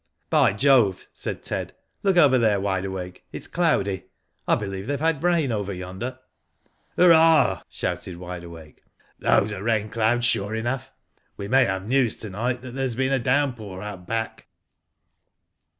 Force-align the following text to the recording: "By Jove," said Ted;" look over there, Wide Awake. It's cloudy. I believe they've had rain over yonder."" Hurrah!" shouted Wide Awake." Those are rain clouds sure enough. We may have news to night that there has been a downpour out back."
"By 0.31 0.53
Jove," 0.53 1.05
said 1.13 1.43
Ted;" 1.43 1.75
look 2.01 2.17
over 2.17 2.39
there, 2.39 2.59
Wide 2.59 2.85
Awake. 2.85 3.23
It's 3.31 3.45
cloudy. 3.45 4.05
I 4.47 4.55
believe 4.55 4.87
they've 4.87 4.99
had 4.99 5.21
rain 5.21 5.51
over 5.51 5.71
yonder."" 5.71 6.17
Hurrah!" 6.97 7.61
shouted 7.69 8.17
Wide 8.17 8.43
Awake." 8.43 8.81
Those 9.19 9.53
are 9.53 9.61
rain 9.61 9.89
clouds 9.89 10.25
sure 10.25 10.55
enough. 10.55 10.91
We 11.37 11.47
may 11.47 11.65
have 11.65 11.85
news 11.87 12.15
to 12.15 12.31
night 12.31 12.63
that 12.63 12.71
there 12.73 12.81
has 12.81 12.95
been 12.95 13.13
a 13.13 13.19
downpour 13.19 13.83
out 13.83 14.07
back." 14.07 14.47